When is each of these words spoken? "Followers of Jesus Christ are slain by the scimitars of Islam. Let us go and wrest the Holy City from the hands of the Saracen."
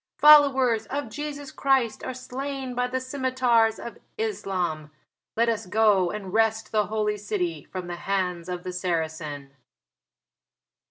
"Followers 0.17 0.87
of 0.87 1.09
Jesus 1.11 1.51
Christ 1.51 2.03
are 2.03 2.11
slain 2.15 2.73
by 2.73 2.87
the 2.87 2.99
scimitars 2.99 3.77
of 3.77 3.99
Islam. 4.17 4.89
Let 5.37 5.47
us 5.47 5.67
go 5.67 6.09
and 6.09 6.33
wrest 6.33 6.71
the 6.71 6.87
Holy 6.87 7.17
City 7.17 7.65
from 7.65 7.85
the 7.85 7.97
hands 7.97 8.49
of 8.49 8.63
the 8.63 8.73
Saracen." 8.73 9.51